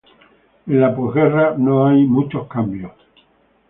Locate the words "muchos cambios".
2.07-2.93